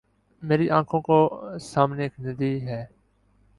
میرے 0.43 0.69
آنکھوں 0.69 1.01
کو 1.01 1.17
سامنے 1.63 2.03
ایک 2.03 2.19
ندی 2.19 2.53
ہے 2.67 2.83